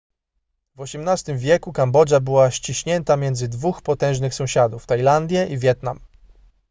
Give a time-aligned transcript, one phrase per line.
[0.75, 5.99] w xviii wieku kambodża była ściśnięta między dwóch potężnych sąsiadów tajlandię i wietnam